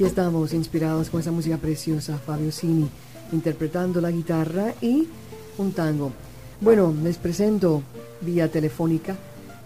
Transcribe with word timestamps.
Aquí 0.00 0.06
estamos 0.06 0.54
inspirados 0.54 1.10
con 1.10 1.20
esa 1.20 1.30
música 1.30 1.58
preciosa, 1.58 2.16
Fabio 2.16 2.50
Cini 2.52 2.88
interpretando 3.32 4.00
la 4.00 4.10
guitarra 4.10 4.72
y 4.80 5.06
un 5.58 5.72
tango. 5.72 6.10
Bueno, 6.58 6.94
les 7.02 7.18
presento 7.18 7.82
vía 8.22 8.50
telefónica 8.50 9.14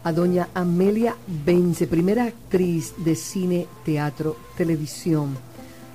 a 0.02 0.12
doña 0.12 0.48
Amelia 0.52 1.14
Vence, 1.46 1.86
primera 1.86 2.24
actriz 2.24 2.94
de 3.04 3.14
cine, 3.14 3.68
teatro, 3.84 4.36
televisión. 4.56 5.36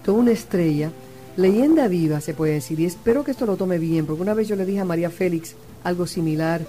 Toda 0.06 0.20
una 0.20 0.32
estrella, 0.32 0.90
leyenda 1.36 1.90
viva 1.90 2.22
se 2.22 2.34
puede 2.34 2.54
decir, 2.54 2.80
y 2.80 2.86
espero 2.86 3.26
que 3.26 3.32
esto 3.32 3.46
lo 3.46 3.58
tome 3.58 3.78
bien, 3.78 4.06
porque 4.06 4.22
una 4.22 4.34
vez 4.34 4.48
yo 4.48 4.56
le 4.56 4.66
dije 4.66 4.80
a 4.80 4.86
María 4.86 5.10
Félix 5.10 5.56
algo 5.84 6.08
similar 6.08 6.66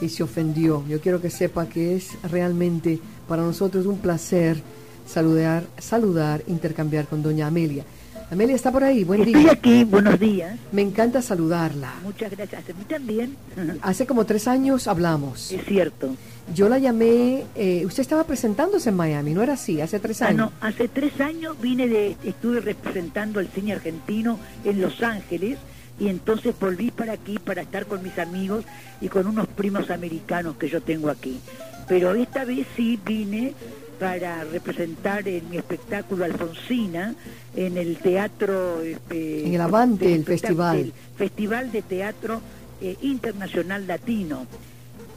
y 0.00 0.10
se 0.10 0.22
ofendió. 0.22 0.84
Yo 0.88 1.00
quiero 1.00 1.20
que 1.20 1.30
sepa 1.30 1.68
que 1.68 1.96
es 1.96 2.10
realmente 2.30 3.00
para 3.26 3.42
nosotros 3.42 3.86
un 3.86 3.98
placer 3.98 4.62
saludar, 5.10 5.64
saludar, 5.78 6.42
intercambiar 6.46 7.06
con 7.06 7.22
doña 7.22 7.46
Amelia. 7.48 7.84
Amelia 8.30 8.54
está 8.54 8.70
por 8.70 8.84
ahí, 8.84 9.02
buen 9.02 9.22
Estoy 9.22 9.42
día. 9.42 9.52
aquí, 9.52 9.82
buenos 9.82 10.18
días. 10.20 10.56
Me 10.70 10.82
encanta 10.82 11.20
saludarla. 11.20 11.94
Muchas 12.04 12.30
gracias. 12.30 12.62
A 12.70 12.72
mí 12.72 12.84
también. 12.88 13.36
Hace 13.82 14.06
como 14.06 14.24
tres 14.24 14.46
años 14.46 14.86
hablamos. 14.86 15.50
Es 15.50 15.64
cierto. 15.64 16.14
Yo 16.54 16.68
la 16.68 16.78
llamé, 16.78 17.44
eh, 17.56 17.82
usted 17.86 18.02
estaba 18.02 18.24
presentándose 18.24 18.90
en 18.90 18.96
Miami, 18.96 19.34
¿no 19.34 19.42
era 19.42 19.54
así? 19.54 19.80
Hace 19.80 19.98
tres 19.98 20.22
Ah, 20.22 20.26
años. 20.28 20.38
no, 20.38 20.52
hace 20.66 20.86
tres 20.88 21.20
años 21.20 21.60
vine 21.60 21.88
de, 21.88 22.16
estuve 22.24 22.60
representando 22.60 23.40
al 23.40 23.48
cine 23.48 23.72
argentino 23.72 24.38
en 24.64 24.80
Los 24.80 25.02
Ángeles 25.02 25.58
y 25.98 26.08
entonces 26.08 26.54
volví 26.58 26.90
para 26.92 27.12
aquí 27.12 27.38
para 27.38 27.62
estar 27.62 27.86
con 27.86 28.02
mis 28.02 28.16
amigos 28.18 28.64
y 29.00 29.08
con 29.08 29.26
unos 29.26 29.46
primos 29.48 29.90
americanos 29.90 30.56
que 30.56 30.68
yo 30.68 30.80
tengo 30.80 31.10
aquí. 31.10 31.40
Pero 31.88 32.14
esta 32.14 32.44
vez 32.44 32.66
sí 32.76 32.98
vine 33.04 33.54
para 34.00 34.44
representar 34.44 35.28
en 35.28 35.50
mi 35.50 35.58
espectáculo 35.58 36.24
Alfonsina 36.24 37.14
en 37.54 37.76
el 37.76 37.98
teatro 37.98 38.80
este, 38.80 39.46
En 39.46 39.54
el 39.54 39.60
Avante, 39.60 40.14
el 40.14 40.24
festival. 40.24 40.90
Festival 41.16 41.70
de 41.70 41.82
Teatro 41.82 42.40
eh, 42.80 42.96
Internacional 43.02 43.86
Latino. 43.86 44.46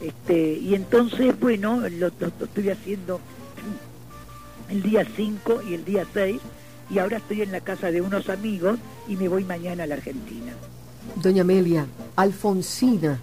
Este, 0.02 0.54
y 0.60 0.76
entonces, 0.76 1.40
bueno, 1.40 1.78
lo, 1.90 2.08
lo- 2.10 2.32
lo 2.40 2.46
estoy 2.46 2.70
haciendo 2.70 3.22
el 4.70 4.84
día 4.84 5.08
5 5.16 5.62
y 5.70 5.74
el 5.76 5.86
día 5.86 6.06
6 6.14 6.42
y 6.90 7.00
ahora 7.00 7.18
estoy 7.18 7.42
en 7.42 7.54
la 7.54 7.62
casa 7.62 7.90
de 7.90 8.02
unos 8.02 8.28
amigos 8.28 8.78
y 9.08 9.16
me 9.16 9.30
voy 9.30 9.46
mañana 9.46 9.84
a 9.84 9.88
la 9.88 9.96
Argentina. 9.96 10.52
Doña 11.16 11.44
Amelia, 11.44 11.86
Alfonsina, 12.18 13.18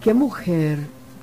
qué 0.00 0.14
mujer, 0.14 0.78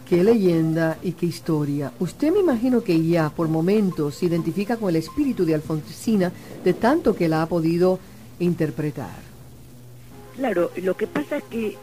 qué 0.07 0.23
leyenda 0.23 0.97
y 1.01 1.13
qué 1.13 1.25
historia. 1.25 1.91
Usted 1.99 2.31
me 2.31 2.39
imagino 2.39 2.83
que 2.83 3.01
ya 3.05 3.29
por 3.29 3.47
momentos 3.47 4.15
se 4.15 4.27
identifica 4.27 4.77
con 4.77 4.89
el 4.89 4.97
espíritu 4.97 5.45
de 5.45 5.55
Alfonsina 5.55 6.31
de 6.63 6.73
tanto 6.73 7.15
que 7.15 7.27
la 7.27 7.41
ha 7.41 7.45
podido 7.47 7.99
interpretar. 8.39 9.25
Claro, 10.37 10.71
lo 10.77 10.95
que 10.95 11.07
pasa 11.07 11.37
es 11.37 11.43
que 11.45 11.77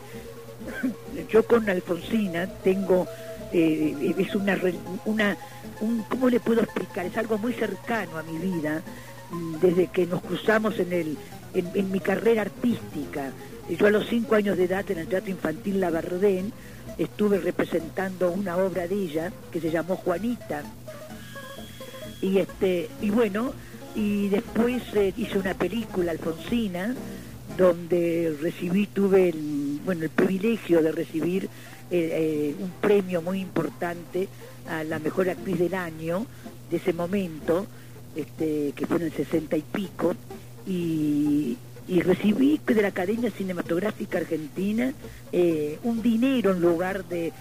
yo 1.31 1.45
con 1.47 1.69
Alfonsina 1.69 2.47
tengo, 2.47 3.07
eh, 3.53 4.15
es 4.19 4.35
una, 4.35 4.59
una 5.05 5.37
un, 5.81 6.05
¿cómo 6.09 6.29
le 6.29 6.39
puedo 6.39 6.63
explicar? 6.63 7.07
Es 7.07 7.17
algo 7.17 7.39
muy 7.39 7.53
cercano 7.55 8.19
a 8.19 8.23
mi 8.23 8.39
vida, 8.39 8.83
desde 9.61 9.87
que 9.87 10.07
nos 10.07 10.21
cruzamos 10.23 10.79
en, 10.79 10.93
el, 10.93 11.17
en, 11.55 11.71
en 11.75 11.91
mi 11.91 12.01
carrera 12.01 12.43
artística. 12.43 13.33
Yo 13.71 13.87
a 13.87 13.91
los 13.91 14.07
cinco 14.09 14.35
años 14.35 14.57
de 14.59 14.65
edad 14.65 14.89
en 14.91 14.99
el 14.99 15.07
Teatro 15.07 15.31
Infantil 15.31 15.81
La 15.81 15.91
Bardén 15.91 16.53
estuve 16.99 17.39
representando 17.39 18.31
una 18.31 18.57
obra 18.57 18.87
de 18.87 18.95
ella 18.95 19.33
que 19.51 19.61
se 19.61 19.71
llamó 19.71 19.97
Juanita. 19.97 20.63
Y, 22.21 22.39
este, 22.39 22.89
y 23.01 23.11
bueno, 23.11 23.53
y 23.95 24.29
después 24.29 24.83
eh, 24.95 25.13
hice 25.17 25.39
una 25.39 25.55
película, 25.55 26.13
Alfonsina, 26.13 26.95
donde 27.57 28.37
recibí, 28.41 28.87
tuve 28.87 29.31
el, 29.31 29.81
bueno, 29.85 30.05
el 30.05 30.11
privilegio 30.11 30.83
de 30.83 30.93
recibir 30.93 31.45
eh, 31.45 31.49
eh, 31.91 32.55
un 32.59 32.71
premio 32.81 33.21
muy 33.21 33.41
importante 33.41 34.29
a 34.69 34.85
la 34.85 34.99
mejor 34.99 35.29
actriz 35.29 35.59
del 35.59 35.75
año 35.75 36.27
de 36.71 36.77
ese 36.79 36.93
momento, 36.93 37.67
este, 38.17 38.73
que 38.75 38.87
fue 38.87 38.97
en 38.99 39.03
el 39.05 39.13
sesenta 39.13 39.57
y 39.57 39.63
pico, 39.63 40.15
y, 40.67 41.59
y 41.89 42.01
recibí 42.01 42.61
de 42.65 42.83
la 42.83 42.89
Academia 42.89 43.31
Cinematográfica 43.31 44.19
Argentina 44.19 44.93
eh, 45.33 45.79
un 45.83 46.03
dinero 46.03 46.53
en 46.53 46.61
lugar 46.61 47.05
de, 47.05 47.33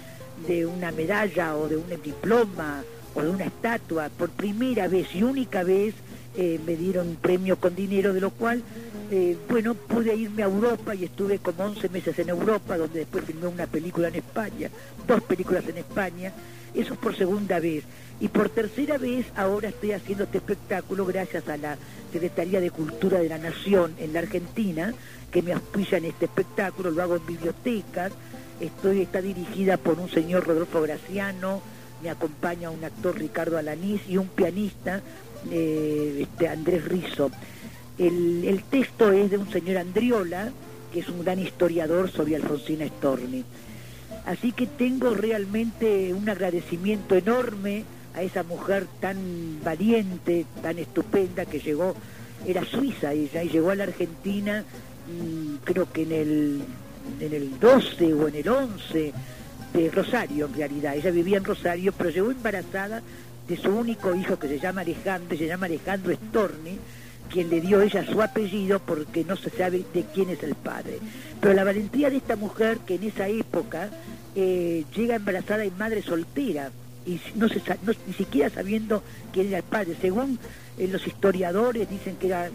de 0.47 0.65
una 0.65 0.91
medalla 0.91 1.55
o 1.55 1.67
de 1.67 1.77
un 1.77 1.85
diploma 2.03 2.83
o 3.13 3.21
de 3.21 3.29
una 3.29 3.45
estatua. 3.45 4.09
Por 4.09 4.29
primera 4.29 4.87
vez 4.87 5.07
y 5.13 5.23
única 5.23 5.63
vez 5.63 5.93
eh, 6.35 6.59
me 6.65 6.75
dieron 6.75 7.09
un 7.09 7.15
premio 7.17 7.57
con 7.57 7.75
dinero, 7.75 8.13
de 8.13 8.21
lo 8.21 8.31
cual, 8.31 8.63
eh, 9.11 9.35
bueno, 9.49 9.75
pude 9.75 10.15
irme 10.15 10.43
a 10.43 10.45
Europa 10.45 10.95
y 10.95 11.03
estuve 11.03 11.39
como 11.39 11.65
11 11.65 11.89
meses 11.89 12.17
en 12.19 12.29
Europa, 12.29 12.77
donde 12.77 12.99
después 12.99 13.25
filmé 13.25 13.47
una 13.47 13.67
película 13.67 14.07
en 14.07 14.15
España, 14.15 14.69
dos 15.05 15.21
películas 15.23 15.67
en 15.67 15.77
España, 15.77 16.31
eso 16.73 16.93
es 16.93 16.99
por 16.99 17.15
segunda 17.15 17.59
vez. 17.59 17.83
Y 18.19 18.27
por 18.27 18.49
tercera 18.49 18.97
vez 18.97 19.25
ahora 19.35 19.69
estoy 19.69 19.93
haciendo 19.93 20.25
este 20.25 20.37
espectáculo 20.37 21.05
gracias 21.05 21.47
a 21.49 21.57
la 21.57 21.77
Secretaría 22.13 22.61
de 22.61 22.69
Cultura 22.69 23.19
de 23.19 23.29
la 23.29 23.37
Nación 23.37 23.95
en 23.99 24.13
la 24.13 24.19
Argentina, 24.19 24.93
que 25.31 25.41
me 25.41 25.53
auspicia 25.53 25.97
en 25.97 26.05
este 26.05 26.25
espectáculo, 26.25 26.91
lo 26.91 27.01
hago 27.01 27.15
en 27.15 27.25
bibliotecas, 27.25 28.11
estoy, 28.59 29.01
está 29.01 29.21
dirigida 29.21 29.77
por 29.77 29.99
un 29.99 30.09
señor 30.09 30.45
Rodolfo 30.45 30.81
Graciano, 30.81 31.61
me 32.03 32.09
acompaña 32.09 32.69
un 32.69 32.83
actor 32.83 33.17
Ricardo 33.17 33.57
Alanís 33.57 34.01
y 34.07 34.17
un 34.17 34.27
pianista 34.27 35.01
eh, 35.49 36.19
este, 36.21 36.47
Andrés 36.47 36.85
Rizo. 36.85 37.31
El, 37.97 38.43
el 38.45 38.63
texto 38.63 39.11
es 39.11 39.31
de 39.31 39.37
un 39.37 39.51
señor 39.51 39.77
Andriola, 39.77 40.51
que 40.93 40.99
es 40.99 41.09
un 41.09 41.23
gran 41.23 41.39
historiador 41.39 42.11
sobre 42.11 42.35
Alfonsina 42.35 42.85
Storni. 42.87 43.43
Así 44.25 44.51
que 44.51 44.67
tengo 44.67 45.13
realmente 45.13 46.13
un 46.13 46.29
agradecimiento 46.29 47.15
enorme 47.15 47.83
a 48.13 48.21
esa 48.21 48.43
mujer 48.43 48.87
tan 48.99 49.17
valiente, 49.63 50.45
tan 50.61 50.77
estupenda, 50.77 51.45
que 51.45 51.59
llegó, 51.59 51.95
era 52.45 52.63
suiza 52.65 53.13
ella, 53.13 53.43
y 53.43 53.49
llegó 53.49 53.71
a 53.71 53.75
la 53.75 53.85
Argentina, 53.85 54.63
mm, 54.63 55.55
creo 55.63 55.91
que 55.91 56.03
en 56.03 56.11
el, 56.11 56.61
en 57.19 57.33
el 57.33 57.59
12 57.59 58.13
o 58.13 58.27
en 58.27 58.35
el 58.35 58.47
11 58.47 59.13
de 59.73 59.89
Rosario 59.89 60.45
en 60.47 60.53
realidad. 60.53 60.95
Ella 60.95 61.11
vivía 61.11 61.37
en 61.37 61.45
Rosario, 61.45 61.93
pero 61.93 62.09
llegó 62.09 62.31
embarazada 62.31 63.01
de 63.47 63.57
su 63.57 63.69
único 63.69 64.13
hijo 64.15 64.37
que 64.37 64.47
se 64.47 64.59
llama 64.59 64.81
Alejandro, 64.81 65.37
se 65.37 65.47
llama 65.47 65.65
Alejandro 65.65 66.13
Storni, 66.13 66.77
quien 67.31 67.49
le 67.49 67.61
dio 67.61 67.81
ella 67.81 68.05
su 68.05 68.21
apellido 68.21 68.79
porque 68.79 69.23
no 69.23 69.35
se 69.37 69.49
sabe 69.49 69.83
de 69.93 70.05
quién 70.13 70.29
es 70.29 70.43
el 70.43 70.55
padre. 70.55 70.99
Pero 71.39 71.53
la 71.53 71.63
valentía 71.63 72.09
de 72.09 72.17
esta 72.17 72.35
mujer 72.35 72.79
que 72.79 72.95
en 72.95 73.03
esa 73.03 73.27
época 73.27 73.89
eh, 74.35 74.83
llega 74.95 75.15
embarazada 75.15 75.65
y 75.65 75.71
madre 75.71 76.01
soltera, 76.01 76.71
y 77.05 77.19
no 77.35 77.47
se 77.49 77.59
no- 77.83 77.93
ni 78.07 78.13
siquiera 78.13 78.49
sabiendo 78.49 79.01
quién 79.33 79.47
era 79.47 79.57
el 79.57 79.63
padre. 79.63 79.95
Según 79.99 80.37
eh, 80.77 80.87
los 80.87 81.05
historiadores 81.07 81.89
dicen 81.89 82.15
que 82.17 82.27
era 82.27 82.49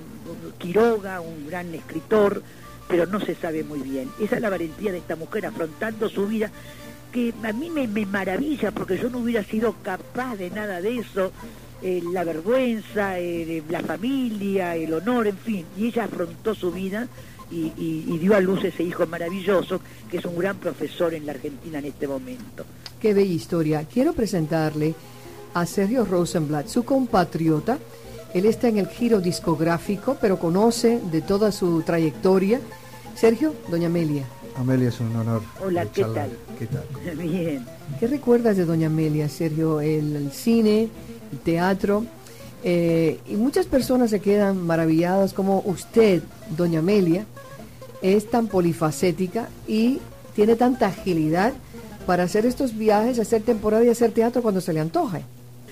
Quiroga, 0.58 1.20
un 1.20 1.46
gran 1.48 1.74
escritor, 1.74 2.42
pero 2.88 3.06
no 3.06 3.18
se 3.20 3.34
sabe 3.34 3.64
muy 3.64 3.80
bien. 3.80 4.08
Esa 4.20 4.36
es 4.36 4.42
la 4.42 4.50
valentía 4.50 4.92
de 4.92 4.98
esta 4.98 5.16
mujer 5.16 5.46
afrontando 5.46 6.08
su 6.08 6.26
vida 6.26 6.50
que 7.12 7.32
a 7.42 7.52
mí 7.52 7.70
me, 7.70 7.88
me 7.88 8.04
maravilla 8.06 8.70
porque 8.72 8.98
yo 8.98 9.08
no 9.10 9.18
hubiera 9.18 9.42
sido 9.42 9.74
capaz 9.82 10.36
de 10.36 10.50
nada 10.50 10.80
de 10.80 10.98
eso, 10.98 11.32
eh, 11.82 12.02
la 12.12 12.24
vergüenza, 12.24 13.18
eh, 13.18 13.62
la 13.68 13.80
familia, 13.80 14.76
el 14.76 14.92
honor, 14.94 15.26
en 15.26 15.36
fin, 15.38 15.64
y 15.76 15.86
ella 15.86 16.04
afrontó 16.04 16.54
su 16.54 16.70
vida 16.72 17.08
y, 17.50 17.72
y- 17.76 18.04
y 18.08 18.18
dio 18.18 18.34
a 18.34 18.40
luz 18.40 18.64
ese 18.64 18.82
hijo 18.82 19.06
maravilloso 19.06 19.80
que 20.10 20.18
es 20.18 20.24
un 20.24 20.36
gran 20.38 20.56
profesor 20.56 21.14
en 21.14 21.26
la 21.26 21.32
Argentina 21.32 21.78
en 21.78 21.84
este 21.86 22.08
momento. 22.08 22.64
Qué 23.00 23.14
bella 23.14 23.32
historia. 23.34 23.84
Quiero 23.92 24.12
presentarle 24.14 24.94
a 25.54 25.64
Sergio 25.66 26.04
Rosenblatt, 26.04 26.68
su 26.68 26.84
compatriota. 26.84 27.78
Él 28.34 28.46
está 28.46 28.68
en 28.68 28.78
el 28.78 28.88
giro 28.88 29.20
discográfico, 29.20 30.16
pero 30.20 30.38
conoce 30.38 31.00
de 31.12 31.20
toda 31.22 31.52
su 31.52 31.82
trayectoria. 31.82 32.60
Sergio, 33.14 33.54
doña 33.70 33.86
Amelia, 33.86 34.24
Amelia, 34.58 34.88
es 34.88 35.00
un 35.00 35.14
honor. 35.16 35.42
Hola, 35.64 35.86
¿qué 35.86 36.02
tal? 36.02 36.30
¿qué 36.58 36.66
tal? 36.66 37.16
Bien. 37.18 37.64
¿Qué 38.00 38.06
recuerdas 38.08 38.56
de 38.56 38.64
Doña 38.64 38.88
Amelia, 38.88 39.28
Sergio? 39.28 39.80
El, 39.80 40.16
el 40.16 40.32
cine, 40.32 40.88
teatro. 41.44 42.04
eh, 42.64 43.20
y 43.28 43.36
muchas 43.36 43.66
personas 43.66 44.10
se 44.10 44.20
quedan 44.20 44.60
maravilladas 44.66 45.32
como 45.32 45.60
usted, 45.66 46.22
Doña 46.56 46.80
Amelia, 46.80 47.26
es 48.02 48.28
tan 48.30 48.48
polifacética 48.48 49.48
y 49.68 50.00
tiene 50.34 50.56
tanta 50.56 50.86
agilidad 50.88 51.52
para 52.06 52.24
hacer 52.24 52.46
estos 52.46 52.76
viajes, 52.76 53.18
hacer 53.18 53.42
temporada 53.42 53.84
y 53.84 53.88
hacer 53.88 54.12
teatro 54.12 54.42
cuando 54.42 54.60
se 54.60 54.72
le 54.72 54.80
antoje. 54.80 55.22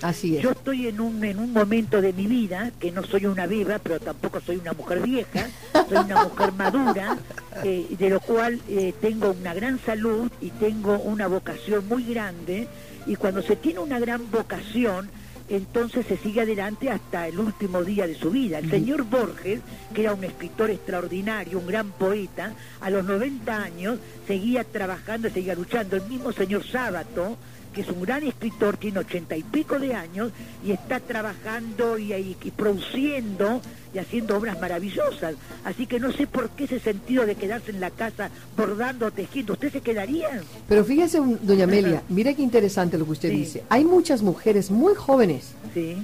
Así 0.03 0.37
es. 0.37 0.43
Yo 0.43 0.51
estoy 0.51 0.89
en 0.89 1.01
un, 1.01 1.25
en 1.25 1.39
un 1.39 1.53
momento 1.53 2.01
de 2.01 2.13
mi 2.13 2.27
vida 2.27 2.73
que 2.79 2.91
no 2.91 3.03
soy 3.05 3.27
una 3.27 3.47
viva, 3.47 3.79
pero 3.79 4.01
tampoco 4.01 4.41
soy 4.41 4.57
una 4.57 4.73
mujer 4.73 5.01
vieja, 5.01 5.49
soy 5.89 5.99
una 5.99 6.25
mujer 6.25 6.53
madura, 6.59 7.17
eh, 7.63 7.87
de 7.99 8.11
lo 8.11 8.21
cual 8.21 8.61
eh, 8.69 8.93
tengo 9.01 9.31
una 9.31 9.55
gran 9.55 9.79
salud 9.79 10.31
y 10.41 10.51
tengo 10.51 10.99
una 10.99 11.27
vocación 11.29 11.87
muy 11.89 12.05
grande. 12.05 12.69
Y 13.07 13.17
cuando 13.17 13.43
se 13.43 13.57
tiene 13.57 13.79
una 13.79 13.99
gran 13.99 14.31
vocación, 14.31 15.09
entonces 15.49 16.07
se 16.07 16.17
sigue 16.17 16.41
adelante 16.41 16.91
hasta 16.91 17.29
el 17.29 17.39
último 17.39 17.85
día 17.85 18.07
de 18.07 18.15
su 18.15 18.31
vida. 18.31 18.59
El 18.59 18.71
señor 18.71 19.05
Borges, 19.05 19.61
que 19.93 20.03
era 20.03 20.15
un 20.15 20.25
escritor 20.25 20.71
extraordinario, 20.71 21.59
un 21.59 21.67
gran 21.67 21.91
poeta, 21.93 22.55
a 22.81 22.91
los 22.91 23.05
90 23.05 23.63
años 23.63 23.99
seguía 24.27 24.65
trabajando, 24.65 25.29
seguía 25.31 25.55
luchando. 25.55 25.97
El 25.97 26.07
mismo 26.07 26.33
señor 26.33 26.67
Sábato, 26.67 27.37
que 27.75 27.81
es 27.83 27.89
un 27.89 28.01
gran 28.03 28.23
escritor, 28.23 28.77
tiene 28.77 29.01
ochenta 29.01 29.37
y 29.37 29.43
pico 29.43 29.79
de 29.79 29.95
años 29.95 30.31
y 30.65 30.71
está 30.71 31.01
trabajando 31.01 31.99
y, 31.99 32.13
y- 32.15 32.37
y 32.43 32.51
produciendo 32.53 33.61
y 33.93 33.99
haciendo 33.99 34.37
obras 34.37 34.59
maravillosas. 34.61 35.35
Así 35.65 35.87
que 35.87 35.99
no 36.01 36.13
sé 36.13 36.27
por 36.27 36.51
qué 36.51 36.65
ese 36.65 36.79
sentido 36.81 37.27
de 37.27 37.35
quedarse 37.35 37.71
en 37.73 37.81
la 37.81 37.91
casa 37.91 38.31
bordando 38.57 39.11
tejiendo. 39.11 39.55
¿Usted 39.55 39.73
se 39.73 39.81
quedaría? 39.81 40.41
Pero 40.69 40.85
fíjese, 40.85 41.19
Doña 41.43 41.65
Amelia, 41.65 42.03
mire 42.09 42.35
qué 42.35 42.43
interesante 42.43 42.97
lo 42.97 43.05
que 43.05 43.11
usted 43.13 43.31
Sí. 43.31 43.37
dice. 43.37 43.65
Hay 43.69 43.85
muchas 43.85 44.23
mujeres 44.23 44.71
muy 44.71 44.95
jóvenes 44.95 45.53
Sí. 45.75 45.97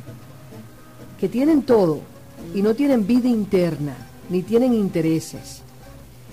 que 1.19 1.29
tienen 1.29 1.63
todo 1.63 2.01
y 2.55 2.63
no 2.63 2.75
tienen 2.75 3.07
vida 3.07 3.29
interna, 3.29 3.95
ni 4.29 4.43
tienen 4.43 4.75
intereses. 4.75 5.63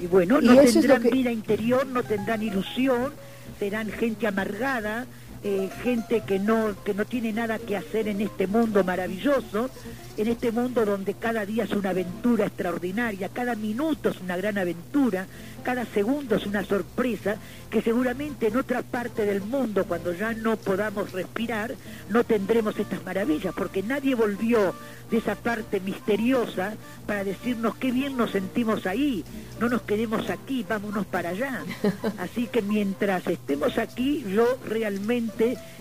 Y 0.02 0.08
bueno, 0.08 0.40
Y 0.42 0.46
no 0.46 0.62
es 0.62 0.74
tendrán 0.74 1.02
que- 1.04 1.10
vida 1.10 1.32
interior, 1.32 1.86
no 1.88 2.04
tendrán 2.04 2.42
ilusión, 2.44 3.12
serán 3.60 3.90
gente 3.90 4.28
amargada, 4.28 5.08
eh, 5.44 5.70
gente 5.84 6.22
que 6.22 6.40
no, 6.40 6.76
que 6.84 6.94
no 6.94 7.06
tiene 7.06 7.32
nada 7.32 7.60
que 7.60 7.78
hacer 7.78 8.08
en 8.08 8.22
este 8.22 8.48
mundo 8.48 8.84
maravilloso, 8.84 9.70
en 10.18 10.28
este 10.28 10.52
mundo 10.52 10.86
donde 10.86 11.14
cada 11.14 11.46
día 11.46 11.66
es 11.66 11.72
una 11.72 11.92
aventura 11.92 12.46
extraordinaria, 12.48 13.30
cada 13.30 13.56
minuto 13.56 14.10
es 14.10 14.20
una 14.20 14.36
gran 14.36 14.58
aventura, 14.58 15.28
cada 15.64 15.86
segundo 15.86 16.36
es 16.36 16.46
una 16.46 16.64
sorpresa, 16.64 17.36
que 17.70 17.82
seguramente 17.82 18.48
en 18.48 18.58
otra 18.58 18.82
parte 18.82 19.26
del 19.26 19.42
mundo, 19.42 19.86
cuando 19.86 20.14
ya 20.14 20.34
no 20.34 20.58
podamos 20.58 21.12
respirar, 21.12 21.76
no 22.10 22.24
tendremos 22.24 22.80
estas 22.80 23.04
maravillas, 23.04 23.54
porque 23.54 23.84
nadie 23.84 24.16
volvió 24.16 24.74
de 25.12 25.18
esa 25.18 25.36
parte 25.36 25.80
misteriosa 25.80 26.74
para 27.06 27.24
decirnos 27.24 27.76
qué 27.76 27.92
bien 27.92 28.18
nos 28.18 28.32
sentimos 28.32 28.86
ahí, 28.86 29.24
no 29.60 29.70
nos 29.70 29.82
quedemos 29.84 30.30
aquí, 30.30 30.66
vámonos 30.68 31.06
para 31.06 31.30
allá. 31.30 31.64
Así 32.18 32.48
que 32.48 32.62
mientras 32.62 33.28
estemos 33.28 33.78
aquí, 33.78 34.26
yo 34.34 34.58
realmente 34.66 35.27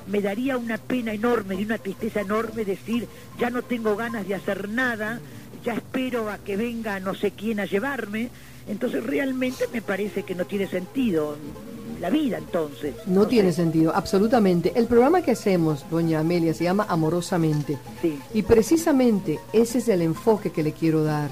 me 0.07 0.21
daría 0.21 0.57
una 0.57 0.79
pena 0.79 1.13
enorme 1.13 1.57
y 1.57 1.65
una 1.65 1.79
tristeza 1.79 2.21
enorme 2.21 2.65
decir, 2.65 3.09
ya 3.39 3.51
no 3.51 3.63
tengo 3.63 3.97
ganas 3.97 4.27
de 4.27 4.35
hacer 4.35 4.69
nada, 4.69 5.21
ya 5.65 5.75
espero 5.75 6.31
a 6.31 6.39
que 6.39 6.57
venga 6.57 7.01
no 7.01 7.15
sé 7.15 7.33
quién 7.33 7.61
a 7.61 7.65
llevarme, 7.65 8.31
entonces 8.69 9.03
realmente 9.05 9.65
me 9.73 9.83
parece 9.83 10.23
que 10.23 10.35
no 10.35 10.45
tiene 10.45 10.67
sentido 10.69 11.37
la 12.01 12.11
vida 12.11 12.39
entonces. 12.39 12.95
No, 13.07 13.27
tiene 13.27 13.51
sé. 13.51 13.63
sentido, 13.63 13.93
absolutamente. 13.95 14.73
El 14.75 14.87
programa 14.87 15.23
que 15.23 15.33
hacemos, 15.33 15.89
Doña 15.91 16.21
Amelia, 16.21 16.53
se 16.55 16.65
llama 16.65 16.87
Amorosamente. 16.89 17.79
Sí. 18.03 18.19
Y 18.35 18.43
precisamente 18.43 19.41
ese 19.53 19.79
es 19.79 19.89
el 19.89 20.03
enfoque 20.03 20.51
que 20.51 20.63
le 20.63 20.73
quiero 20.73 21.05
dar, 21.05 21.31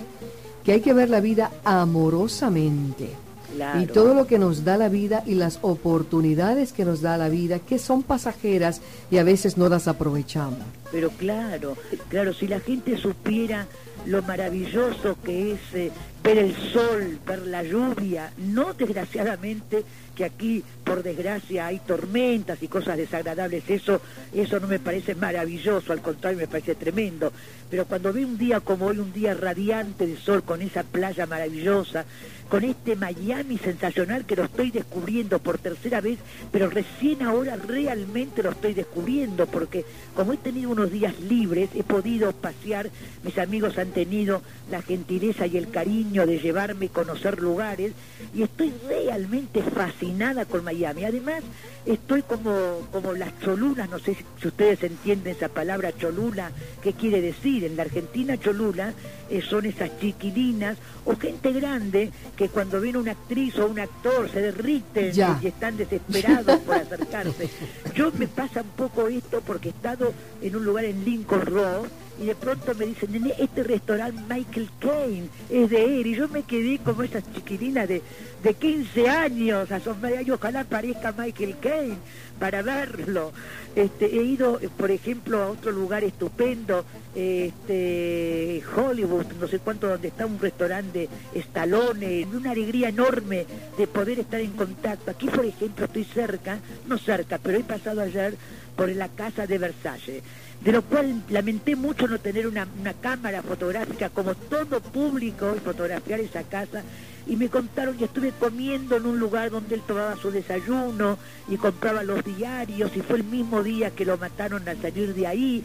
que 0.65 0.73
hay 0.73 0.81
que 0.81 0.95
ver 0.95 1.11
la 1.11 1.21
vida 1.21 1.51
amorosamente. 1.65 3.24
Claro. 3.55 3.81
Y 3.81 3.87
todo 3.87 4.15
lo 4.15 4.27
que 4.27 4.39
nos 4.39 4.65
da 4.65 4.77
la 4.77 4.89
vida 4.89 5.23
y 5.27 5.35
las 5.35 5.59
oportunidades 5.63 6.73
que 6.73 6.85
nos 6.85 7.01
da 7.01 7.17
la 7.17 7.29
vida, 7.29 7.59
que 7.61 7.79
son 7.79 8.03
pasajeras 8.03 8.81
y 9.11 9.19
a 9.19 9.25
veces 9.25 9.57
no 9.57 9.69
las 9.69 9.87
aprovechamos. 9.89 10.59
Pero 10.91 11.11
claro, 11.11 11.77
claro, 12.09 12.35
si 12.35 12.49
la 12.49 12.61
gente 12.61 12.97
supiera 12.97 13.67
lo 14.07 14.23
maravilloso 14.23 15.17
que 15.25 15.53
es 15.53 15.61
eh, 15.75 15.91
ver 16.23 16.39
el 16.39 16.57
sol, 16.73 17.19
ver 17.27 17.47
la 17.47 17.63
lluvia, 17.63 18.33
no 18.39 18.73
desgraciadamente 18.75 19.85
que 20.15 20.25
aquí 20.25 20.63
por 20.85 21.03
desgracia 21.03 21.67
hay 21.67 21.79
tormentas 21.81 22.63
y 22.63 22.69
cosas 22.69 22.97
desagradables, 22.97 23.65
eso 23.69 24.01
eso 24.33 24.61
no 24.61 24.69
me 24.69 24.79
parece 24.79 25.15
maravilloso, 25.15 25.93
al 25.93 26.03
contrario 26.03 26.39
me 26.39 26.47
parece 26.47 26.75
tremendo, 26.75 27.33
pero 27.71 27.87
cuando 27.87 28.13
ve 28.13 28.25
un 28.25 28.39
día 28.39 28.61
como 28.61 28.87
hoy, 28.87 28.99
un 28.99 29.13
día 29.13 29.35
radiante 29.35 30.07
de 30.07 30.17
sol 30.17 30.43
con 30.43 30.63
esa 30.63 30.83
playa 30.83 31.27
maravillosa, 31.27 32.05
con 32.49 32.63
este 32.63 32.95
Miami 32.95 33.59
sensacional 33.59 34.27
que 34.27 34.37
lo 34.37 34.45
estoy 34.45 34.71
descubriendo 34.71 35.39
por 35.39 35.59
tercera 35.59 36.01
vez, 36.01 36.19
pero 36.53 36.69
recién 36.69 37.23
ahora 37.23 37.57
realmente 37.57 38.43
lo 38.43 38.51
estoy 38.51 38.75
descubriendo, 38.75 39.47
porque 39.47 39.85
como 40.15 40.33
he 40.33 40.37
tenido 40.37 40.71
unos 40.71 40.93
días 40.93 41.19
libres, 41.21 41.71
he 41.75 41.83
podido 41.83 42.33
pasear, 42.33 42.91
mis 43.23 43.39
amigos 43.39 43.79
han 43.79 43.91
tenido 43.91 44.43
la 44.71 44.83
gentileza 44.83 45.47
y 45.47 45.57
el 45.57 45.71
cariño 45.71 46.27
de 46.27 46.39
llevarme 46.39 46.87
a 46.87 46.91
conocer 46.91 47.41
lugares, 47.41 47.93
y 48.35 48.43
estoy 48.43 48.73
realmente 48.87 49.63
fascinada 50.05 50.45
con 50.45 50.65
Miami. 50.65 51.05
Además, 51.05 51.43
estoy 51.87 52.23
como, 52.23 52.81
como 52.93 53.13
las 53.15 53.39
cholulas, 53.41 53.89
no 53.89 53.99
sé 53.99 54.15
si, 54.15 54.25
si 54.41 54.49
ustedes 54.49 54.83
entienden 54.83 55.35
esa 55.35 55.49
palabra 55.49 55.93
cholula, 55.97 56.51
¿qué 56.83 56.93
quiere 56.93 57.21
decir? 57.21 57.65
En 57.65 57.77
la 57.77 57.83
Argentina 57.85 58.37
cholula 58.39 58.93
eh, 59.31 59.41
son 59.43 59.65
esas 59.67 59.99
chiquilinas 59.99 60.77
o 61.05 61.17
gente 61.17 61.53
grande 61.53 62.11
que 62.37 62.49
cuando 62.49 62.81
ven 62.81 62.97
una 62.97 63.13
actriz 63.13 63.59
o 63.59 63.67
un 63.67 63.81
actor 63.81 64.31
se 64.31 64.41
derriten 64.41 65.13
Ya. 65.13 65.39
y 65.43 65.47
están 65.47 65.77
desesperados 65.77 66.59
por 66.61 66.75
acercarse. 66.77 67.49
Yo 67.95 68.13
me 68.19 68.29
pasa 68.29 68.63
un 68.63 68.69
poco 68.71 69.09
esto 69.09 69.41
porque 69.47 69.69
he 69.69 69.73
estado 69.73 70.13
en 70.43 70.57
un 70.57 70.65
lugar 70.65 70.85
en 70.85 71.05
Lincoln 71.05 71.47
Road 71.47 71.87
y 72.21 72.27
de 72.27 72.35
pronto 72.35 72.75
me 72.75 72.87
dicen, 72.87 73.13
"Nene, 73.13 73.35
este 73.39 73.63
restaurante 73.63 74.23
Michael 74.29 74.69
Caine 74.79 75.29
es 75.51 75.71
de 75.71 76.01
él. 76.01 76.07
Y 76.07 76.15
yo 76.15 76.29
me 76.29 76.43
quedé 76.43 76.79
como 76.79 77.03
esas 77.03 77.25
chiquilinas 77.33 77.89
de, 77.89 78.03
de 78.43 78.55
15 78.55 79.09
años, 79.09 79.71
asombrada, 79.71 80.23
y 80.23 80.31
ojalá 80.31 80.61
aparezca 80.61 81.13
Michael 81.13 81.57
Caine 81.61 81.97
para 82.39 82.63
verlo. 82.63 83.33
Este, 83.75 84.07
he 84.07 84.23
ido, 84.23 84.61
por 84.77 84.91
ejemplo, 84.91 85.43
a 85.43 85.51
otro 85.51 85.73
lugar 85.73 86.05
estupendo, 86.05 86.85
este, 87.15 88.63
Hollywood, 88.77 89.27
no 89.41 89.49
sé 89.49 89.59
cuánto, 89.59 89.89
donde 89.89 90.09
está 90.09 90.27
un 90.27 90.39
restaurante 90.39 91.09
de 91.33 91.41
Stallone, 91.41 92.27
una 92.33 92.53
alegría 92.53 92.89
enorme 92.89 93.47
de 93.77 93.87
poder 93.87 94.21
estar 94.21 94.41
en 94.41 94.53
contacto. 94.53 95.11
Aquí, 95.11 95.27
por 95.27 95.45
ejemplo, 95.45 95.87
estoy 95.87 96.05
cerca, 96.05 96.59
no 96.87 96.99
cerca, 96.99 97.39
pero 97.39 97.59
he 97.59 97.65
pasado 97.65 98.01
ayer 98.01 98.37
por 98.77 98.89
la 98.91 99.09
casa 99.09 99.47
de 99.47 99.59
Versalles 99.59 100.23
de 100.65 100.73
lo 100.73 100.83
cual 100.83 101.23
lamenté 101.29 101.77
mucho 101.77 102.09
no 102.09 102.19
tener 102.19 102.47
una, 102.47 102.67
una 102.81 102.95
cámara 102.95 103.43
fotográfica 103.43 104.09
como 104.09 104.35
todo 104.35 104.81
público 104.81 105.55
y 105.55 105.61
fotografiar 105.61 106.21
esa 106.21 106.43
casa 106.43 106.83
y 107.27 107.37
me 107.37 107.51
contaron 107.51 107.99
que 107.99 108.07
estuve 108.07 108.33
comiendo 108.33 108.97
en 108.97 109.05
un 109.05 109.19
lugar 109.19 109.51
donde 109.51 109.75
él 109.75 109.83
tomaba 109.87 110.17
su 110.17 110.31
desayuno 110.31 111.19
y 111.49 111.57
compraba 111.59 112.03
los 112.03 112.25
diarios 112.25 112.97
y 112.97 113.01
fue 113.01 113.17
el 113.17 113.25
mismo 113.25 113.63
día 113.63 113.91
que 113.91 114.07
lo 114.07 114.17
mataron 114.17 114.67
al 114.67 114.81
salir 114.81 115.15
de 115.15 115.27
ahí. 115.27 115.63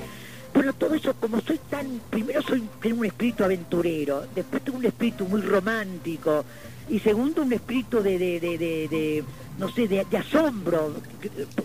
Bueno, 0.54 0.74
todo 0.74 0.96
eso, 0.96 1.14
como 1.14 1.40
soy 1.42 1.60
tan, 1.70 2.02
primero 2.10 2.42
soy 2.42 2.64
tengo 2.82 3.00
un 3.00 3.06
espíritu 3.06 3.46
aventurero, 3.46 4.26
después 4.36 4.64
tengo 4.64 4.80
un 4.80 4.86
espíritu 4.86 5.26
muy 5.26 5.42
romántico 5.42 6.44
y 6.90 7.00
segundo 7.00 7.44
un 7.44 7.54
espíritu 7.54 8.02
de, 8.02 8.18
de, 8.18 8.40
de, 8.40 8.58
de, 8.58 9.24
no 9.58 9.70
sé, 9.70 9.88
de 9.88 10.18
asombro. 10.18 10.96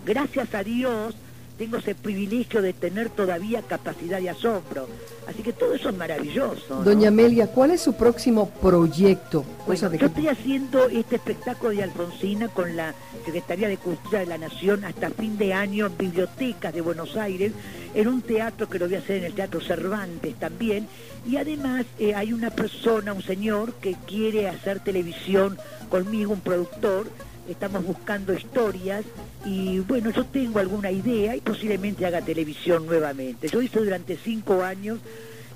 Gracias 0.05 0.53
a 0.53 0.63
Dios 0.63 1.15
tengo 1.57 1.77
ese 1.77 1.95
privilegio 1.95 2.61
de 2.61 2.73
tener 2.73 3.09
todavía 3.09 3.61
capacidad 3.61 4.19
de 4.19 4.29
asombro. 4.29 4.87
Así 5.27 5.41
que 5.41 5.53
todo 5.53 5.73
eso 5.73 5.89
es 5.89 5.95
maravilloso. 5.97 6.61
¿no? 6.69 6.83
Doña 6.83 7.07
Amelia, 7.07 7.47
¿cuál 7.47 7.71
es 7.71 7.81
su 7.81 7.93
próximo 7.93 8.49
proyecto? 8.61 9.41
Bueno, 9.43 9.65
Cosa 9.65 9.89
de 9.89 9.97
yo 9.97 9.99
que- 9.99 10.05
estoy 10.21 10.27
haciendo 10.27 10.87
este 10.89 11.15
espectáculo 11.15 11.71
de 11.71 11.83
Alfonsina 11.83 12.47
con 12.49 12.75
la 12.75 12.93
Secretaría 13.25 13.67
de 13.67 13.77
Cultura 13.77 14.19
de 14.19 14.25
la 14.27 14.37
Nación 14.37 14.83
hasta 14.85 15.09
fin 15.09 15.37
de 15.37 15.53
año 15.53 15.87
en 15.87 15.97
bibliotecas 15.97 16.73
de 16.73 16.81
Buenos 16.81 17.15
Aires, 17.17 17.53
en 17.95 18.07
un 18.07 18.21
teatro 18.21 18.69
que 18.69 18.77
lo 18.77 18.85
voy 18.87 18.95
a 18.95 18.99
hacer 18.99 19.17
en 19.17 19.23
el 19.23 19.33
Teatro 19.33 19.61
Cervantes 19.61 20.35
también. 20.35 20.87
Y 21.27 21.37
además 21.37 21.85
eh, 21.97 22.13
hay 22.13 22.33
una 22.33 22.51
persona, 22.51 23.13
un 23.13 23.23
señor, 23.23 23.73
que 23.75 23.95
quiere 24.05 24.47
hacer 24.47 24.81
televisión 24.81 25.57
conmigo, 25.89 26.33
un 26.33 26.41
productor. 26.41 27.07
Estamos 27.49 27.85
buscando 27.85 28.33
historias 28.33 29.05
y 29.45 29.79
bueno, 29.79 30.09
yo 30.09 30.25
tengo 30.25 30.59
alguna 30.59 30.89
idea 30.89 31.35
y 31.35 31.41
posiblemente 31.41 32.05
haga 32.05 32.21
televisión 32.21 32.85
nuevamente. 32.87 33.47
Yo 33.47 33.61
hice 33.61 33.79
durante 33.79 34.17
cinco 34.17 34.63
años 34.63 34.99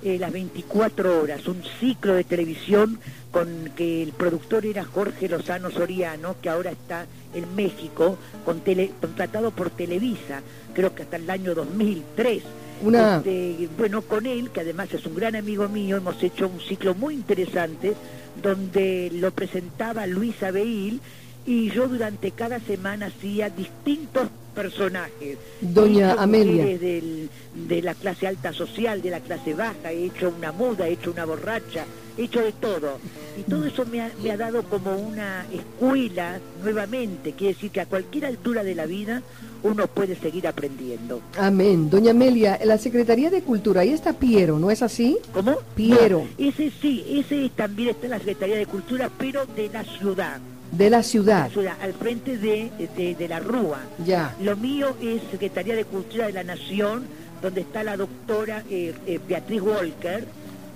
eh, 0.01 0.17
las 0.17 0.31
24 0.31 1.21
horas, 1.21 1.45
un 1.47 1.61
ciclo 1.79 2.13
de 2.13 2.23
televisión 2.23 2.99
con 3.31 3.71
que 3.75 4.01
el 4.01 4.13
productor 4.13 4.65
era 4.65 4.85
Jorge 4.85 5.27
Lozano 5.27 5.71
Soriano, 5.71 6.35
que 6.41 6.49
ahora 6.49 6.71
está 6.71 7.05
en 7.33 7.53
México, 7.55 8.17
con 8.45 8.61
tele, 8.61 8.91
contratado 9.01 9.51
por 9.51 9.71
Televisa, 9.71 10.41
creo 10.73 10.95
que 10.95 11.03
hasta 11.03 11.17
el 11.17 11.29
año 11.29 11.53
2003. 11.53 12.43
Una... 12.81 13.17
Este, 13.17 13.67
bueno, 13.77 14.01
con 14.03 14.25
él, 14.25 14.51
que 14.51 14.61
además 14.61 14.93
es 14.93 15.05
un 15.05 15.15
gran 15.15 15.35
amigo 15.35 15.67
mío, 15.67 15.97
hemos 15.97 16.21
hecho 16.23 16.47
un 16.47 16.61
ciclo 16.61 16.95
muy 16.95 17.15
interesante 17.15 17.93
donde 18.41 19.09
lo 19.13 19.31
presentaba 19.31 20.07
Luis 20.07 20.41
Abeil 20.41 21.01
y 21.45 21.69
yo 21.71 21.87
durante 21.87 22.31
cada 22.31 22.59
semana 22.59 23.07
hacía 23.07 23.49
distintos 23.49 24.29
personajes. 24.53 25.37
Doña 25.61 26.13
Amelia. 26.13 26.65
de 26.65 27.81
la 27.81 27.93
clase 27.93 28.27
alta 28.27 28.51
social, 28.51 29.01
de 29.01 29.09
la 29.09 29.19
clase 29.19 29.53
baja, 29.53 29.91
he 29.91 30.05
hecho 30.05 30.33
una 30.35 30.51
muda, 30.51 30.87
he 30.87 30.93
hecho 30.93 31.11
una 31.11 31.25
borracha, 31.25 31.85
he 32.17 32.23
hecho 32.23 32.41
de 32.41 32.51
todo. 32.51 32.99
Y 33.37 33.43
todo 33.43 33.65
eso 33.65 33.85
me 33.85 34.01
ha, 34.01 34.11
me 34.21 34.31
ha 34.31 34.37
dado 34.37 34.63
como 34.63 34.97
una 34.97 35.45
escuela 35.51 36.39
nuevamente, 36.61 37.33
quiere 37.33 37.53
decir 37.53 37.71
que 37.71 37.81
a 37.81 37.85
cualquier 37.85 38.25
altura 38.25 38.63
de 38.63 38.75
la 38.75 38.85
vida 38.85 39.21
uno 39.63 39.87
puede 39.87 40.15
seguir 40.15 40.47
aprendiendo. 40.47 41.21
Amén. 41.37 41.89
Doña 41.89 42.11
Amelia, 42.11 42.59
la 42.63 42.77
Secretaría 42.77 43.29
de 43.29 43.41
Cultura, 43.41 43.81
ahí 43.81 43.91
está 43.91 44.13
Piero, 44.13 44.59
¿no 44.59 44.71
es 44.71 44.81
así? 44.81 45.17
¿Cómo? 45.33 45.57
Piero. 45.75 46.27
ese 46.37 46.71
sí, 46.81 47.05
ese 47.09 47.49
también 47.55 47.89
está 47.89 48.05
en 48.05 48.11
la 48.11 48.19
Secretaría 48.19 48.57
de 48.57 48.65
Cultura, 48.65 49.09
pero 49.17 49.45
de 49.45 49.69
la 49.69 49.83
ciudad. 49.83 50.39
De 50.71 50.89
la 50.89 51.03
ciudad. 51.03 51.49
al 51.81 51.93
frente 51.93 52.37
de, 52.37 52.71
de, 53.17 53.27
la 53.27 53.39
Rúa. 53.39 53.79
Ya. 54.05 54.35
Lo 54.41 54.55
mío 54.55 54.95
es 55.01 55.21
Secretaría 55.31 55.75
de 55.75 55.85
Cultura 55.85 56.27
de 56.27 56.33
la 56.33 56.43
Nación, 56.43 57.05
donde 57.41 57.61
está 57.61 57.83
la 57.83 57.97
doctora 57.97 58.63
eh, 58.69 58.93
eh, 59.07 59.19
Beatriz 59.27 59.61
Walker 59.61 60.25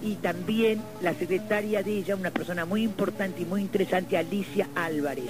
y 0.01 0.15
también 0.15 0.81
la 1.01 1.13
secretaria 1.13 1.83
de 1.83 1.97
ella, 1.99 2.15
una 2.15 2.31
persona 2.31 2.65
muy 2.65 2.83
importante 2.83 3.41
y 3.41 3.45
muy 3.45 3.61
interesante, 3.61 4.17
Alicia 4.17 4.67
Álvarez 4.75 5.29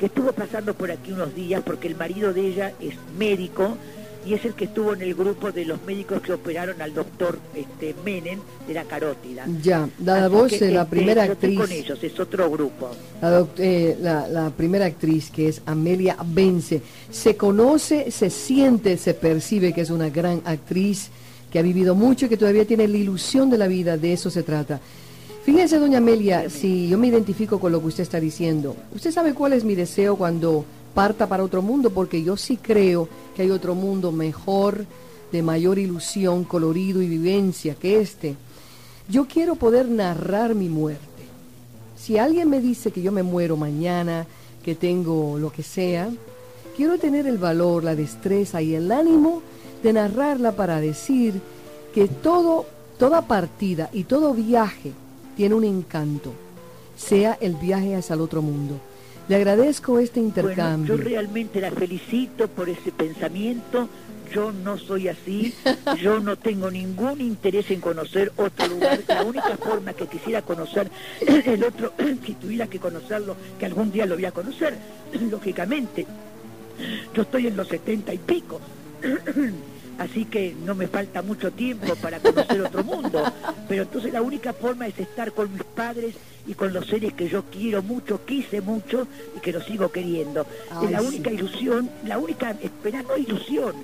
que 0.00 0.06
estuvo 0.06 0.32
pasando 0.32 0.72
por 0.72 0.90
aquí 0.90 1.12
unos 1.12 1.34
días 1.34 1.62
porque 1.62 1.86
el 1.86 1.94
marido 1.94 2.32
de 2.32 2.40
ella 2.40 2.72
es 2.80 2.94
médico 3.18 3.76
y 4.24 4.34
es 4.34 4.44
el 4.44 4.54
que 4.54 4.66
estuvo 4.66 4.92
en 4.92 5.02
el 5.02 5.14
grupo 5.14 5.50
de 5.50 5.64
los 5.64 5.82
médicos 5.82 6.20
que 6.20 6.32
operaron 6.32 6.80
al 6.82 6.92
doctor 6.92 7.38
este, 7.54 7.94
Menem 8.04 8.38
de 8.66 8.74
la 8.74 8.84
carótida. 8.84 9.46
Ya, 9.62 9.88
la 10.04 10.28
voz 10.28 10.58
de 10.58 10.70
la 10.70 10.82
este, 10.82 10.96
primera 10.96 11.22
actriz. 11.24 11.58
con 11.58 11.72
ellos, 11.72 11.98
es 12.02 12.20
otro 12.20 12.50
grupo. 12.50 12.90
Eh, 13.58 13.96
la, 14.00 14.28
la, 14.28 14.50
primera 14.50 14.86
actriz 14.86 15.30
que 15.30 15.48
es 15.48 15.62
Amelia 15.66 16.16
Vence. 16.24 16.82
Se 17.10 17.36
conoce, 17.36 18.10
se 18.10 18.30
siente, 18.30 18.96
se 18.96 19.14
percibe 19.14 19.72
que 19.72 19.80
es 19.82 19.90
una 19.90 20.10
gran 20.10 20.42
actriz 20.44 21.10
que 21.50 21.58
ha 21.58 21.62
vivido 21.62 21.94
mucho 21.94 22.26
y 22.26 22.28
que 22.28 22.36
todavía 22.36 22.64
tiene 22.64 22.86
la 22.86 22.96
ilusión 22.96 23.50
de 23.50 23.58
la 23.58 23.66
vida, 23.66 23.96
de 23.96 24.12
eso 24.12 24.30
se 24.30 24.42
trata. 24.42 24.80
Fíjese, 25.44 25.78
doña 25.78 25.98
Amelia, 25.98 26.50
si 26.50 26.88
yo 26.88 26.98
me 26.98 27.08
identifico 27.08 27.58
con 27.58 27.72
lo 27.72 27.80
que 27.80 27.86
usted 27.86 28.02
está 28.02 28.20
diciendo, 28.20 28.76
usted 28.94 29.10
sabe 29.10 29.32
cuál 29.32 29.54
es 29.54 29.64
mi 29.64 29.74
deseo 29.74 30.16
cuando 30.16 30.64
parta 30.94 31.28
para 31.28 31.44
otro 31.44 31.62
mundo, 31.62 31.90
porque 31.90 32.22
yo 32.22 32.36
sí 32.36 32.56
creo 32.56 33.08
que 33.34 33.42
hay 33.42 33.50
otro 33.50 33.74
mundo 33.74 34.12
mejor, 34.12 34.84
de 35.32 35.42
mayor 35.42 35.78
ilusión, 35.78 36.44
colorido 36.44 37.00
y 37.02 37.08
vivencia 37.08 37.74
que 37.74 38.00
este. 38.00 38.36
Yo 39.08 39.26
quiero 39.26 39.54
poder 39.56 39.88
narrar 39.88 40.54
mi 40.54 40.68
muerte. 40.68 41.06
Si 41.96 42.18
alguien 42.18 42.48
me 42.48 42.60
dice 42.60 42.90
que 42.90 43.02
yo 43.02 43.12
me 43.12 43.22
muero 43.22 43.56
mañana, 43.56 44.26
que 44.64 44.74
tengo 44.74 45.38
lo 45.38 45.52
que 45.52 45.62
sea, 45.62 46.10
quiero 46.76 46.98
tener 46.98 47.26
el 47.26 47.38
valor, 47.38 47.84
la 47.84 47.94
destreza 47.94 48.62
y 48.62 48.74
el 48.74 48.90
ánimo 48.90 49.42
de 49.82 49.92
narrarla 49.92 50.52
para 50.52 50.80
decir 50.80 51.40
que 51.94 52.08
todo, 52.08 52.66
toda 52.98 53.22
partida 53.22 53.90
y 53.92 54.04
todo 54.04 54.34
viaje 54.34 54.92
tiene 55.36 55.54
un 55.54 55.64
encanto, 55.64 56.32
sea 56.96 57.36
el 57.40 57.54
viaje 57.54 57.96
hacia 57.96 58.14
el 58.14 58.20
otro 58.20 58.42
mundo. 58.42 58.80
Le 59.30 59.36
agradezco 59.36 60.00
este 60.00 60.18
intercambio. 60.18 60.96
yo 60.96 61.00
realmente 61.00 61.60
la 61.60 61.70
felicito 61.70 62.48
por 62.48 62.68
ese 62.68 62.90
pensamiento. 62.90 63.88
Yo 64.34 64.50
no 64.50 64.76
soy 64.76 65.06
así, 65.06 65.54
yo 66.02 66.18
no 66.18 66.36
tengo 66.36 66.68
ningún 66.68 67.20
interés 67.20 67.70
en 67.70 67.80
conocer 67.80 68.32
otro 68.36 68.66
lugar. 68.66 68.98
La 69.06 69.22
única 69.22 69.56
forma 69.56 69.92
que 69.92 70.08
quisiera 70.08 70.42
conocer 70.42 70.90
el 71.20 71.62
otro, 71.62 71.92
si 72.26 72.34
tuviera 72.34 72.66
que 72.66 72.80
conocerlo, 72.80 73.36
que 73.56 73.66
algún 73.66 73.92
día 73.92 74.04
lo 74.04 74.16
voy 74.16 74.24
a 74.24 74.32
conocer, 74.32 74.76
lógicamente. 75.30 76.08
Yo 77.14 77.22
estoy 77.22 77.46
en 77.46 77.56
los 77.56 77.68
setenta 77.68 78.12
y 78.12 78.18
pico 78.18 78.60
así 80.00 80.24
que 80.24 80.56
no 80.64 80.74
me 80.74 80.88
falta 80.88 81.20
mucho 81.20 81.52
tiempo 81.52 81.94
para 81.96 82.18
conocer 82.20 82.62
otro 82.62 82.82
mundo. 82.82 83.22
Pero 83.68 83.82
entonces 83.82 84.12
la 84.12 84.22
única 84.22 84.54
forma 84.54 84.86
es 84.86 84.98
estar 84.98 85.32
con 85.32 85.52
mis 85.52 85.62
padres 85.62 86.14
y 86.46 86.54
con 86.54 86.72
los 86.72 86.86
seres 86.86 87.12
que 87.12 87.28
yo 87.28 87.44
quiero 87.50 87.82
mucho, 87.82 88.24
quise 88.24 88.62
mucho 88.62 89.06
y 89.36 89.40
que 89.40 89.52
los 89.52 89.64
sigo 89.66 89.92
queriendo. 89.92 90.46
es 90.82 90.90
la 90.90 91.02
única 91.02 91.30
ilusión, 91.30 91.90
la 92.06 92.18
única 92.18 92.52
espera, 92.62 93.02
no 93.02 93.18
ilusión, 93.18 93.74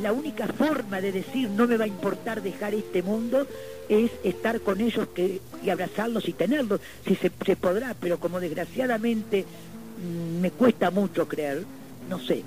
la 0.00 0.12
única 0.12 0.46
forma 0.46 1.00
de 1.00 1.10
decir 1.10 1.50
no 1.50 1.66
me 1.66 1.76
va 1.76 1.84
a 1.84 1.88
importar 1.88 2.42
dejar 2.42 2.72
este 2.72 3.02
mundo 3.02 3.44
es 3.88 4.12
estar 4.22 4.60
con 4.60 4.80
ellos 4.80 5.08
que, 5.14 5.40
y 5.64 5.70
abrazarlos 5.70 6.28
y 6.28 6.32
tenerlos, 6.32 6.80
si 7.04 7.16
se, 7.16 7.32
se 7.44 7.56
podrá, 7.56 7.96
pero 8.00 8.20
como 8.20 8.38
desgraciadamente 8.38 9.44
mm, 9.44 10.40
me 10.40 10.52
cuesta 10.52 10.92
mucho 10.92 11.26
creer, 11.26 11.64
no 12.08 12.20
sé, 12.20 12.44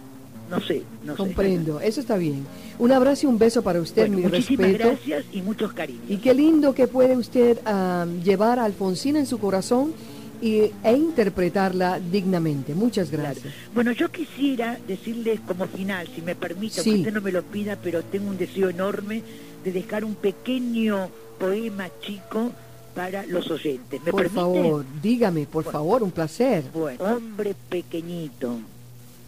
no 0.50 0.60
sé, 0.62 0.84
no 1.03 1.15
Comprendo, 1.15 1.79
eso 1.79 2.01
está 2.01 2.18
bien. 2.18 2.46
Un 2.79 2.91
abrazo 2.91 3.27
y 3.27 3.29
un 3.29 3.38
beso 3.38 3.62
para 3.62 3.79
usted, 3.79 4.10
mi 4.10 4.22
muchísimas 4.22 4.74
gracias 4.74 5.25
y 5.32 5.41
muchos 5.41 5.74
cariños. 5.74 6.03
Y 6.08 6.18
qué 6.18 6.34
lindo 6.34 6.74
que 6.74 6.88
puede 6.88 7.15
usted 7.15 7.60
ah, 7.65 8.08
llevar 8.24 8.58
a 8.60 8.65
Alfonsina 8.65 9.20
en 9.20 9.27
su 9.27 9.38
corazón 9.38 9.94
y, 10.41 10.72
e 10.84 10.94
interpretarla 10.94 12.00
dignamente. 12.00 12.74
Muchas 12.74 13.12
gracias. 13.12 13.53
Bueno, 13.75 13.91
yo 13.91 14.10
quisiera 14.10 14.79
decirles 14.88 15.39
como 15.41 15.68
final, 15.68 16.08
si 16.15 16.22
me 16.22 16.36
permite, 16.36 16.82
que 16.82 16.89
usted 16.89 17.13
no 17.13 17.22
me 17.22 17.32
lo 17.32 17.44
pida, 17.44 17.77
pero 17.82 18.03
tengo 18.03 18.29
un 18.29 18.38
deseo 18.38 18.70
enorme 18.70 19.22
de 19.63 19.72
dejar 19.72 20.03
un 20.03 20.15
pequeño 20.15 21.10
poema 21.38 21.89
chico 22.01 22.51
para 22.96 23.25
los 23.25 23.51
oyentes. 23.51 24.01
por 24.10 24.29
favor, 24.29 24.84
dígame, 25.01 25.46
por 25.46 25.63
favor, 25.63 26.01
un 26.01 26.12
placer. 26.12 26.63
Bueno, 26.74 27.03
hombre 27.03 27.56
pequeñito 27.70 28.58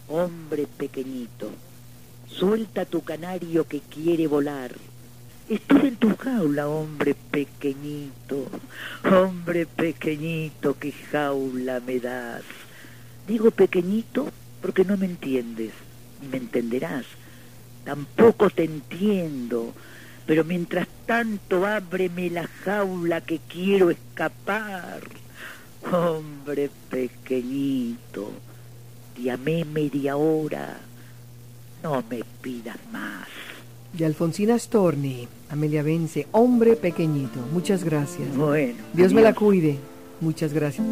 hombre 0.08 0.66
pequeñito, 0.66 1.50
suelta 2.26 2.84
tu 2.84 3.02
canario 3.02 3.66
que 3.66 3.80
quiere 3.80 4.26
volar. 4.26 4.72
Estoy 5.48 5.88
en 5.88 5.96
tu 5.96 6.16
jaula, 6.16 6.68
hombre 6.68 7.14
pequeñito, 7.14 8.46
hombre 9.04 9.66
pequeñito, 9.66 10.78
qué 10.78 10.92
jaula 10.92 11.80
me 11.80 12.00
das. 12.00 12.42
Digo 13.26 13.50
pequeñito 13.50 14.30
porque 14.60 14.84
no 14.84 14.96
me 14.96 15.06
entiendes, 15.06 15.72
ni 16.20 16.28
me 16.28 16.38
entenderás. 16.38 17.04
Tampoco 17.84 18.48
te 18.50 18.64
entiendo, 18.64 19.74
pero 20.26 20.44
mientras 20.44 20.86
tanto 21.06 21.66
ábreme 21.66 22.30
la 22.30 22.46
jaula 22.46 23.20
que 23.20 23.40
quiero 23.40 23.90
escapar. 23.90 25.02
Hombre 25.90 26.70
pequeñito, 26.88 28.30
llamé 29.16 29.64
media 29.64 30.16
hora, 30.16 30.78
no 31.82 32.02
me 32.08 32.22
pidas 32.40 32.78
más. 32.92 33.28
De 33.92 34.06
Alfonsina 34.06 34.58
Storni, 34.58 35.28
Amelia 35.50 35.82
Vence, 35.82 36.26
hombre 36.32 36.76
pequeñito. 36.76 37.40
Muchas 37.52 37.84
gracias. 37.84 38.34
Bueno. 38.36 38.78
Dios 38.92 39.12
me 39.12 39.20
la 39.20 39.34
cuide. 39.34 39.78
Muchas 40.20 40.52
gracias. 40.52 40.86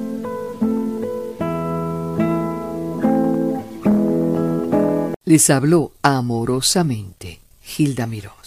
Les 5.24 5.48
habló 5.48 5.92
amorosamente 6.02 7.38
Gilda 7.62 8.06
Mirós. 8.06 8.39